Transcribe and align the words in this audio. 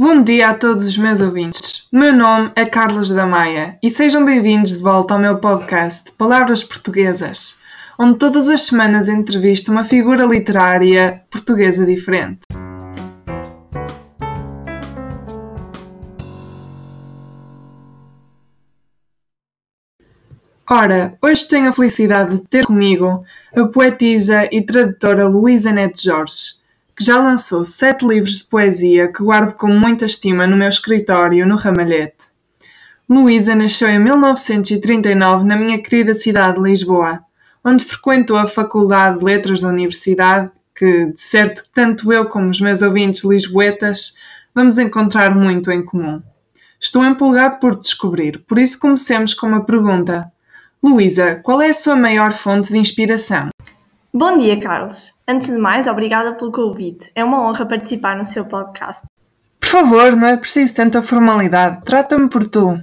Bom 0.00 0.22
dia 0.22 0.50
a 0.50 0.54
todos 0.54 0.86
os 0.86 0.96
meus 0.96 1.20
ouvintes. 1.20 1.88
Meu 1.90 2.12
nome 2.12 2.52
é 2.54 2.64
Carlos 2.64 3.10
da 3.10 3.26
Maia 3.26 3.76
e 3.82 3.90
sejam 3.90 4.24
bem-vindos 4.24 4.76
de 4.76 4.80
volta 4.80 5.12
ao 5.12 5.18
meu 5.18 5.38
podcast 5.38 6.12
Palavras 6.12 6.62
Portuguesas, 6.62 7.58
onde 7.98 8.16
todas 8.16 8.48
as 8.48 8.62
semanas 8.62 9.08
entrevisto 9.08 9.72
uma 9.72 9.84
figura 9.84 10.24
literária 10.24 11.22
portuguesa 11.28 11.84
diferente. 11.84 12.42
Ora, 20.70 21.18
hoje 21.20 21.48
tenho 21.48 21.70
a 21.70 21.72
felicidade 21.72 22.36
de 22.36 22.42
ter 22.46 22.64
comigo 22.66 23.24
a 23.52 23.64
poetisa 23.64 24.48
e 24.52 24.62
tradutora 24.62 25.26
Luísa 25.26 25.72
Neto 25.72 26.00
Jorge 26.00 26.58
que 26.98 27.04
já 27.04 27.22
lançou 27.22 27.64
sete 27.64 28.04
livros 28.04 28.38
de 28.38 28.44
poesia 28.44 29.06
que 29.06 29.22
guardo 29.22 29.54
com 29.54 29.68
muita 29.68 30.04
estima 30.04 30.48
no 30.48 30.56
meu 30.56 30.68
escritório 30.68 31.46
no 31.46 31.54
Ramalhete. 31.54 32.26
Luísa 33.08 33.54
nasceu 33.54 33.88
em 33.88 34.00
1939 34.00 35.46
na 35.46 35.54
minha 35.54 35.80
querida 35.80 36.12
cidade 36.12 36.56
de 36.56 36.68
Lisboa, 36.68 37.20
onde 37.64 37.84
frequentou 37.84 38.36
a 38.36 38.48
Faculdade 38.48 39.20
de 39.20 39.24
Letras 39.24 39.60
da 39.60 39.68
Universidade, 39.68 40.50
que, 40.74 41.06
de 41.12 41.20
certo, 41.20 41.62
tanto 41.72 42.12
eu 42.12 42.26
como 42.26 42.50
os 42.50 42.60
meus 42.60 42.82
ouvintes 42.82 43.22
lisboetas 43.22 44.14
vamos 44.52 44.76
encontrar 44.76 45.32
muito 45.32 45.70
em 45.70 45.84
comum. 45.84 46.20
Estou 46.80 47.04
empolgado 47.04 47.60
por 47.60 47.78
descobrir, 47.78 48.40
por 48.40 48.58
isso 48.58 48.76
comecemos 48.76 49.34
com 49.34 49.46
uma 49.46 49.64
pergunta. 49.64 50.32
Luísa, 50.82 51.36
qual 51.44 51.62
é 51.62 51.70
a 51.70 51.74
sua 51.74 51.94
maior 51.94 52.32
fonte 52.32 52.72
de 52.72 52.78
inspiração? 52.78 53.50
Bom 54.12 54.38
dia, 54.38 54.58
Carlos. 54.58 55.12
Antes 55.28 55.50
de 55.50 55.58
mais, 55.58 55.86
obrigada 55.86 56.32
pelo 56.32 56.50
convite. 56.50 57.10
É 57.14 57.22
uma 57.22 57.46
honra 57.46 57.66
participar 57.66 58.16
no 58.16 58.24
seu 58.24 58.46
podcast. 58.46 59.06
Por 59.60 59.68
favor, 59.68 60.16
não 60.16 60.26
é 60.26 60.36
preciso 60.38 60.74
tanta 60.74 61.02
formalidade. 61.02 61.84
Trata-me 61.84 62.26
por 62.26 62.48
tu. 62.48 62.80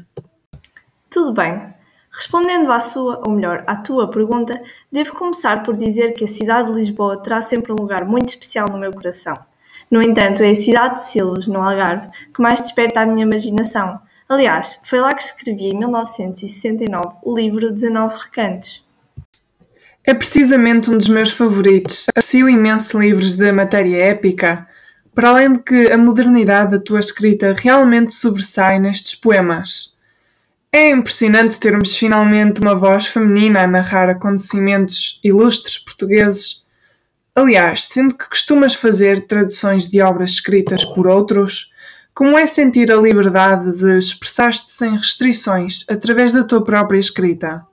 Tudo 1.09 1.33
bem. 1.33 1.73
Respondendo 2.11 2.71
à 2.71 2.79
sua, 2.79 3.23
ou 3.25 3.33
melhor, 3.33 3.63
à 3.65 3.75
tua 3.75 4.07
pergunta, 4.07 4.61
devo 4.91 5.15
começar 5.15 5.63
por 5.63 5.75
dizer 5.75 6.13
que 6.13 6.25
a 6.25 6.27
cidade 6.27 6.71
de 6.71 6.77
Lisboa 6.77 7.19
terá 7.21 7.41
sempre 7.41 7.71
um 7.71 7.75
lugar 7.75 8.05
muito 8.05 8.29
especial 8.29 8.67
no 8.69 8.77
meu 8.77 8.93
coração. 8.93 9.35
No 9.89 10.03
entanto, 10.03 10.43
é 10.43 10.51
a 10.51 10.55
cidade 10.55 10.95
de 10.97 11.05
Silos, 11.05 11.47
no 11.47 11.59
Algarve, 11.59 12.07
que 12.35 12.41
mais 12.41 12.61
desperta 12.61 13.01
a 13.01 13.05
minha 13.05 13.25
imaginação. 13.25 13.99
Aliás, 14.29 14.79
foi 14.83 14.99
lá 14.99 15.11
que 15.11 15.23
escrevi 15.23 15.69
em 15.69 15.77
1969 15.79 17.15
o 17.23 17.35
livro 17.35 17.71
19 17.71 18.15
Recantos. 18.25 18.84
É 20.07 20.13
precisamente 20.13 20.91
um 20.91 20.97
dos 20.99 21.07
meus 21.07 21.31
favoritos. 21.31 22.05
Aprecio 22.09 22.47
imenso 22.47 22.99
livros 22.99 23.33
de 23.33 23.51
matéria 23.51 24.05
épica, 24.05 24.67
para 25.15 25.29
além 25.29 25.53
de 25.53 25.59
que 25.59 25.91
a 25.91 25.97
modernidade 25.97 26.71
da 26.71 26.79
tua 26.79 26.99
escrita 26.99 27.55
realmente 27.57 28.13
sobressai 28.13 28.79
nestes 28.79 29.15
poemas. 29.15 29.95
É 30.71 30.91
impressionante 30.91 31.59
termos 31.59 31.95
finalmente 31.95 32.61
uma 32.61 32.75
voz 32.75 33.07
feminina 33.07 33.63
a 33.63 33.67
narrar 33.67 34.07
acontecimentos 34.07 35.19
ilustres 35.23 35.79
portugueses. 35.79 36.63
Aliás, 37.33 37.85
sendo 37.85 38.15
que 38.15 38.29
costumas 38.29 38.75
fazer 38.75 39.25
traduções 39.25 39.87
de 39.87 40.01
obras 40.01 40.31
escritas 40.31 40.85
por 40.85 41.07
outros, 41.07 41.71
como 42.13 42.37
é 42.37 42.45
sentir 42.45 42.91
a 42.91 42.95
liberdade 42.95 43.71
de 43.71 43.97
expressar-te 43.97 44.69
sem 44.69 44.95
restrições 44.95 45.83
através 45.89 46.31
da 46.31 46.43
tua 46.43 46.63
própria 46.63 46.99
escrita? 46.99 47.65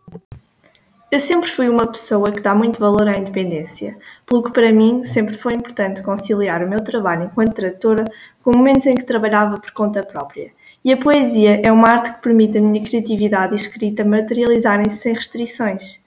Eu 1.12 1.20
sempre 1.20 1.50
fui 1.50 1.68
uma 1.68 1.86
pessoa 1.86 2.32
que 2.32 2.40
dá 2.40 2.54
muito 2.54 2.80
valor 2.80 3.06
à 3.06 3.18
independência, 3.18 3.94
pelo 4.24 4.42
que 4.42 4.50
para 4.50 4.72
mim 4.72 5.04
sempre 5.04 5.34
foi 5.34 5.52
importante 5.52 6.00
conciliar 6.00 6.64
o 6.64 6.68
meu 6.70 6.82
trabalho 6.82 7.24
enquanto 7.24 7.52
tradutora 7.52 8.06
com 8.42 8.56
momentos 8.56 8.86
em 8.86 8.94
que 8.94 9.04
trabalhava 9.04 9.60
por 9.60 9.72
conta 9.72 10.02
própria. 10.02 10.52
E 10.82 10.90
a 10.90 10.96
poesia 10.96 11.60
é 11.62 11.70
uma 11.70 11.86
arte 11.90 12.14
que 12.14 12.22
permite 12.22 12.56
a 12.56 12.62
minha 12.62 12.82
criatividade 12.82 13.52
e 13.52 13.56
escrita 13.56 14.02
materializarem-se 14.06 14.96
sem 14.96 15.12
restrições. 15.12 16.00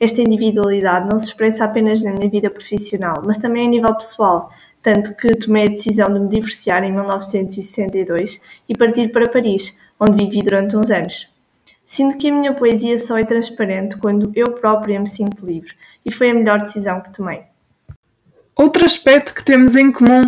Esta 0.00 0.22
individualidade 0.22 1.06
não 1.06 1.20
se 1.20 1.26
expressa 1.26 1.66
apenas 1.66 2.02
na 2.02 2.12
minha 2.12 2.30
vida 2.30 2.48
profissional, 2.48 3.22
mas 3.26 3.36
também 3.36 3.66
a 3.66 3.70
nível 3.70 3.94
pessoal, 3.94 4.50
tanto 4.80 5.14
que 5.16 5.36
tomei 5.36 5.66
a 5.66 5.70
decisão 5.70 6.10
de 6.10 6.18
me 6.18 6.28
divorciar 6.28 6.82
em 6.82 6.92
1962 6.92 8.40
e 8.66 8.74
partir 8.74 9.12
para 9.12 9.28
Paris, 9.28 9.76
onde 10.00 10.16
vivi 10.24 10.42
durante 10.42 10.74
uns 10.78 10.90
anos. 10.90 11.35
Sinto 11.86 12.18
que 12.18 12.28
a 12.28 12.32
minha 12.32 12.52
poesia 12.52 12.98
só 12.98 13.16
é 13.16 13.24
transparente 13.24 13.96
quando 13.96 14.32
eu 14.34 14.52
própria 14.52 14.98
me 14.98 15.06
sinto 15.06 15.46
livre, 15.46 15.72
e 16.04 16.10
foi 16.10 16.30
a 16.30 16.34
melhor 16.34 16.60
decisão 16.60 17.00
que 17.00 17.12
tomei. 17.12 17.42
Outro 18.56 18.84
aspecto 18.84 19.32
que 19.32 19.44
temos 19.44 19.76
em 19.76 19.92
comum. 19.92 20.22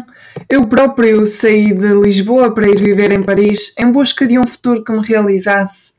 Eu 0.49 0.69
próprio 0.69 1.27
saí 1.27 1.73
de 1.73 1.95
Lisboa 1.95 2.55
para 2.55 2.69
ir 2.69 2.79
viver 2.79 3.13
em 3.13 3.23
Paris 3.23 3.75
em 3.77 3.91
busca 3.91 4.27
de 4.27 4.39
um 4.39 4.47
futuro 4.47 4.85
que 4.85 4.93
me 4.93 5.05
realizasse. 5.05 5.93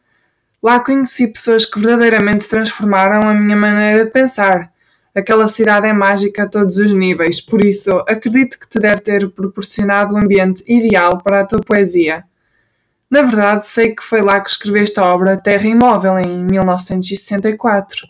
Lá 0.62 0.80
conheci 0.80 1.28
pessoas 1.28 1.66
que 1.66 1.80
verdadeiramente 1.80 2.48
transformaram 2.48 3.28
a 3.28 3.34
minha 3.34 3.58
maneira 3.58 4.06
de 4.06 4.12
pensar. 4.12 4.72
Aquela 5.14 5.48
cidade 5.48 5.88
é 5.88 5.94
mágica 5.94 6.44
a 6.44 6.48
todos 6.48 6.78
os 6.78 6.94
níveis, 6.94 7.42
por 7.42 7.66
isso 7.66 7.92
acredito 8.08 8.60
que 8.60 8.70
te 8.70 8.80
deve 8.80 9.02
ter 9.02 9.28
proporcionado 9.32 10.14
o 10.14 10.18
um 10.18 10.22
ambiente 10.22 10.64
ideal 10.68 11.18
para 11.24 11.42
a 11.42 11.46
tua 11.46 11.60
poesia. 11.60 12.24
Na 13.10 13.24
verdade, 13.24 13.68
sei 13.68 13.96
que 13.96 14.04
foi 14.04 14.22
lá 14.22 14.40
que 14.40 14.52
escreveste 14.52 15.00
a 15.00 15.06
obra 15.12 15.36
Terra 15.36 15.66
Imóvel, 15.66 16.20
em 16.20 16.44
1964. 16.44 18.08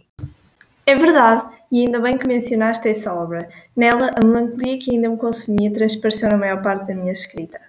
É 0.86 0.94
verdade, 0.94 1.44
e 1.72 1.86
ainda 1.86 2.02
bem 2.02 2.18
que 2.18 2.28
mencionaste 2.28 2.90
essa 2.90 3.14
obra. 3.14 3.48
Nela, 3.74 4.12
a 4.14 4.26
melancolia 4.26 4.78
que 4.78 4.92
ainda 4.92 5.08
me 5.08 5.16
consumia 5.16 5.72
transpareceu 5.72 6.28
na 6.28 6.38
maior 6.38 6.62
parte 6.62 6.88
da 6.88 6.94
minha 6.94 7.14
escrita. 7.14 7.62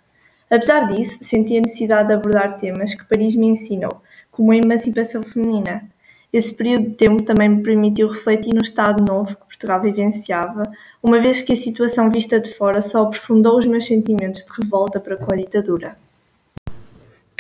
Apesar 0.50 0.88
disso, 0.88 1.19
senti 1.22 1.56
a 1.56 1.60
necessidade 1.60 2.08
de 2.08 2.14
abordar 2.14 2.58
temas 2.58 2.94
que 2.94 3.04
Paris 3.04 3.36
me 3.36 3.46
ensinou, 3.46 4.02
como 4.32 4.50
a 4.50 4.56
emancipação 4.56 5.22
feminina. 5.22 5.84
Esse 6.32 6.52
período 6.52 6.88
de 6.88 6.94
tempo 6.96 7.22
também 7.22 7.48
me 7.48 7.62
permitiu 7.62 8.08
refletir 8.08 8.52
no 8.52 8.60
estado 8.60 9.04
novo 9.04 9.36
que 9.36 9.46
Portugal 9.46 9.80
vivenciava, 9.80 10.64
uma 11.00 11.20
vez 11.20 11.42
que 11.42 11.52
a 11.52 11.56
situação 11.56 12.10
vista 12.10 12.40
de 12.40 12.52
fora 12.52 12.82
só 12.82 13.02
aprofundou 13.02 13.56
os 13.56 13.66
meus 13.66 13.86
sentimentos 13.86 14.44
de 14.44 14.50
revolta 14.60 14.98
para 14.98 15.16
com 15.16 15.32
a 15.32 15.36
ditadura. 15.36 15.96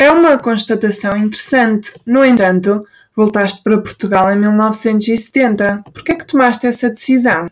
É 0.00 0.10
uma 0.10 0.38
constatação 0.38 1.14
interessante. 1.14 1.92
No 2.06 2.24
entanto, 2.24 2.86
voltaste 3.14 3.62
para 3.62 3.76
Portugal 3.76 4.32
em 4.32 4.38
1970. 4.40 5.84
Por 5.92 6.02
que 6.02 6.12
é 6.12 6.14
que 6.14 6.24
tomaste 6.24 6.66
essa 6.66 6.88
decisão? 6.88 7.50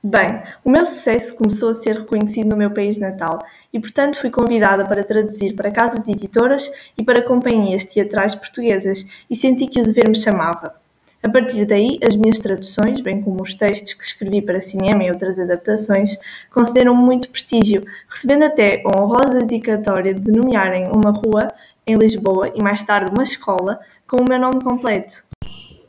Bem, 0.00 0.40
o 0.64 0.70
meu 0.70 0.86
sucesso 0.86 1.34
começou 1.34 1.70
a 1.70 1.74
ser 1.74 1.96
reconhecido 1.96 2.48
no 2.48 2.56
meu 2.56 2.70
país 2.70 2.96
natal 2.96 3.40
e, 3.72 3.80
portanto, 3.80 4.18
fui 4.18 4.30
convidada 4.30 4.84
para 4.84 5.02
traduzir 5.02 5.56
para 5.56 5.72
casas 5.72 6.06
editoras 6.06 6.70
e 6.96 7.02
para 7.02 7.24
companhias 7.24 7.84
teatrais 7.84 8.36
portuguesas 8.36 9.04
e 9.28 9.34
senti 9.34 9.66
que 9.66 9.80
o 9.80 9.84
dever 9.84 10.08
me 10.08 10.16
chamava. 10.16 10.72
A 11.20 11.28
partir 11.28 11.64
daí, 11.66 11.98
as 12.06 12.14
minhas 12.14 12.38
traduções, 12.38 13.00
bem 13.00 13.20
como 13.20 13.42
os 13.42 13.54
textos 13.54 13.94
que 13.94 14.04
escrevi 14.04 14.40
para 14.40 14.60
cinema 14.60 15.02
e 15.02 15.10
outras 15.10 15.40
adaptações, 15.40 16.16
concederam 16.54 16.94
muito 16.94 17.28
prestígio, 17.28 17.84
recebendo 18.08 18.44
até 18.44 18.80
a 18.86 19.02
honrosa 19.02 19.40
dedicatória 19.40 20.14
de 20.14 20.30
nomearem 20.30 20.86
uma 20.86 21.10
rua 21.10 21.48
em 21.90 21.96
Lisboa 21.96 22.52
e 22.54 22.62
mais 22.62 22.82
tarde 22.82 23.10
uma 23.12 23.22
escola 23.22 23.80
com 24.06 24.22
o 24.22 24.28
meu 24.28 24.38
nome 24.38 24.62
completo. 24.62 25.24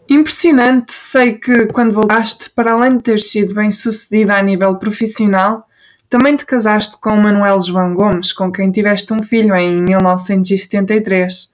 Impressionante! 0.09 0.93
Sei 0.93 1.33
que 1.33 1.67
quando 1.67 1.93
voltaste, 1.93 2.49
para 2.49 2.73
além 2.73 2.97
de 2.97 3.03
ter 3.03 3.19
sido 3.19 3.53
bem 3.53 3.71
sucedida 3.71 4.33
a 4.33 4.41
nível 4.41 4.75
profissional, 4.77 5.65
também 6.09 6.35
te 6.35 6.45
casaste 6.45 6.99
com 6.99 7.15
Manuel 7.15 7.61
João 7.61 7.93
Gomes, 7.95 8.33
com 8.33 8.51
quem 8.51 8.71
tiveste 8.71 9.13
um 9.13 9.23
filho 9.23 9.55
em 9.55 9.81
1973. 9.81 11.53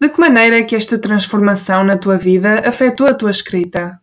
De 0.00 0.08
que 0.08 0.20
maneira 0.20 0.58
é 0.58 0.62
que 0.62 0.76
esta 0.76 0.98
transformação 0.98 1.82
na 1.82 1.98
tua 1.98 2.16
vida 2.16 2.62
afetou 2.66 3.06
a 3.06 3.14
tua 3.14 3.30
escrita? 3.30 3.99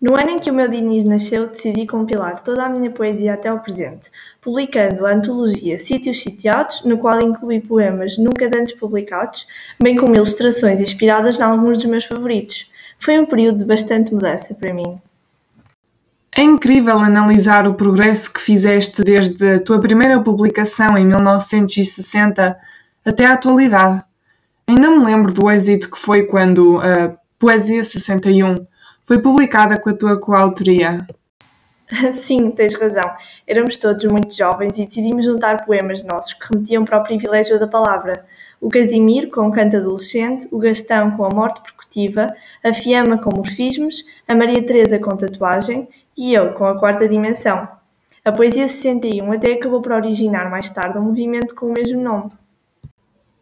No 0.00 0.14
ano 0.14 0.30
em 0.30 0.38
que 0.38 0.48
o 0.48 0.54
meu 0.54 0.68
Diniz 0.68 1.02
nasceu, 1.02 1.48
decidi 1.48 1.84
compilar 1.84 2.40
toda 2.44 2.64
a 2.64 2.68
minha 2.68 2.88
poesia 2.88 3.34
até 3.34 3.48
ao 3.48 3.58
presente, 3.58 4.08
publicando 4.40 5.04
a 5.04 5.12
antologia 5.12 5.76
Sítios 5.80 6.20
Sitiados, 6.20 6.84
no 6.84 6.98
qual 6.98 7.20
incluí 7.20 7.60
poemas 7.60 8.16
nunca 8.16 8.46
antes 8.46 8.76
publicados, 8.76 9.44
bem 9.80 9.96
como 9.96 10.14
ilustrações 10.14 10.80
inspiradas 10.80 11.36
em 11.36 11.42
alguns 11.42 11.78
dos 11.78 11.86
meus 11.86 12.04
favoritos. 12.04 12.70
Foi 13.00 13.18
um 13.18 13.26
período 13.26 13.58
de 13.58 13.64
bastante 13.64 14.14
mudança 14.14 14.54
para 14.54 14.72
mim. 14.72 15.00
É 16.30 16.42
incrível 16.42 16.98
analisar 16.98 17.66
o 17.66 17.74
progresso 17.74 18.32
que 18.32 18.40
fizeste 18.40 19.02
desde 19.02 19.54
a 19.54 19.60
tua 19.60 19.80
primeira 19.80 20.20
publicação 20.22 20.96
em 20.96 21.04
1960 21.04 22.56
até 23.04 23.26
à 23.26 23.32
atualidade. 23.32 24.04
Ainda 24.68 24.90
me 24.90 25.04
lembro 25.04 25.32
do 25.32 25.50
êxito 25.50 25.90
que 25.90 25.98
foi 25.98 26.22
quando 26.22 26.78
a 26.78 27.16
Poesia 27.36 27.82
61 27.82 28.64
foi 29.08 29.18
publicada 29.18 29.80
com 29.80 29.88
a 29.88 29.94
tua 29.94 30.20
coautoria. 30.20 30.98
Sim, 32.12 32.50
tens 32.50 32.78
razão. 32.78 33.10
Éramos 33.46 33.78
todos 33.78 34.04
muito 34.04 34.36
jovens 34.36 34.78
e 34.78 34.84
decidimos 34.84 35.24
juntar 35.24 35.64
poemas 35.64 36.04
nossos 36.04 36.34
que 36.34 36.46
remetiam 36.52 36.84
para 36.84 36.98
o 36.98 37.02
privilégio 37.02 37.58
da 37.58 37.66
palavra. 37.66 38.26
O 38.60 38.68
Casimiro 38.68 39.30
com 39.30 39.48
o 39.48 39.50
canto 39.50 39.78
adolescente, 39.78 40.46
o 40.50 40.58
Gastão 40.58 41.12
com 41.12 41.24
a 41.24 41.30
morte 41.30 41.62
percutiva, 41.62 42.34
a 42.62 42.74
Fiamma 42.74 43.16
com 43.16 43.34
morfismos, 43.34 44.04
a 44.26 44.34
Maria 44.34 44.62
Teresa 44.62 44.98
com 44.98 45.16
tatuagem 45.16 45.88
e 46.14 46.34
eu 46.34 46.52
com 46.52 46.66
a 46.66 46.78
quarta 46.78 47.08
dimensão. 47.08 47.66
A 48.22 48.30
Poesia 48.30 48.68
61 48.68 49.32
até 49.32 49.54
acabou 49.54 49.80
por 49.80 49.92
originar 49.92 50.50
mais 50.50 50.68
tarde 50.68 50.98
um 50.98 51.02
movimento 51.02 51.54
com 51.54 51.68
o 51.68 51.72
mesmo 51.72 52.02
nome. 52.02 52.30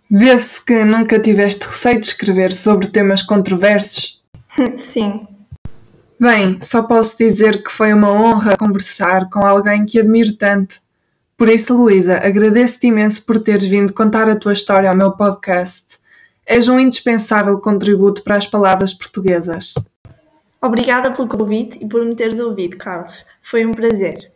Vê-se 0.09 0.65
que 0.65 0.85
nunca 0.85 1.19
tiveste 1.19 1.67
receio 1.67 1.99
de 1.99 2.07
escrever 2.07 2.53
sobre 2.53 2.87
temas 2.87 3.21
controversos. 3.21 4.23
Sim. 4.79 5.27
Bem, 6.19 6.59
só 6.63 6.83
posso 6.83 7.19
dizer 7.19 7.63
que 7.63 7.71
foi 7.71 7.93
uma 7.93 8.11
honra 8.11 8.57
conversar 8.57 9.29
com 9.29 9.47
alguém 9.47 9.85
que 9.85 10.01
admiro 10.01 10.35
tanto. 10.35 10.77
Por 11.37 11.49
isso, 11.49 11.77
Luísa, 11.77 12.17
agradeço-te 12.17 12.87
imenso 12.87 13.25
por 13.27 13.39
teres 13.39 13.67
vindo 13.67 13.93
contar 13.93 14.27
a 14.29 14.39
tua 14.39 14.55
história 14.55 14.89
ao 14.89 14.97
meu 14.97 15.13
podcast. 15.13 15.99
És 16.47 16.69
um 16.69 16.81
indispensável 16.81 17.59
contributo 17.59 18.23
para 18.23 18.37
as 18.37 18.47
palavras 18.47 18.95
portuguesas. 18.95 19.75
Obrigada 20.63 21.11
pelo 21.11 21.29
convite 21.29 21.79
e 21.83 21.87
por 21.87 22.03
me 22.03 22.17
teres 22.17 22.41
ouvido, 22.41 22.79
Carlos. 22.79 23.23
Foi 23.43 23.67
um 23.67 23.73
prazer. 23.73 24.33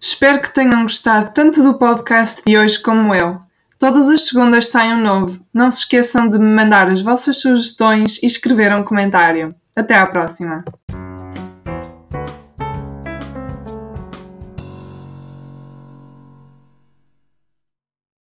Espero 0.00 0.42
que 0.42 0.52
tenham 0.52 0.82
gostado 0.82 1.30
tanto 1.32 1.62
do 1.62 1.74
podcast 1.74 2.42
de 2.44 2.58
hoje 2.58 2.80
como 2.80 3.14
eu. 3.14 3.40
Todas 3.78 4.08
as 4.08 4.26
segundas 4.26 4.66
sai 4.66 4.92
um 4.92 5.00
novo. 5.00 5.40
Não 5.54 5.70
se 5.70 5.78
esqueçam 5.80 6.28
de 6.28 6.40
me 6.40 6.52
mandar 6.52 6.90
as 6.90 7.00
vossas 7.00 7.38
sugestões 7.38 8.20
e 8.20 8.26
escrever 8.26 8.74
um 8.74 8.82
comentário. 8.82 9.54
Até 9.74 9.94
à 9.94 10.06
próxima! 10.06 10.64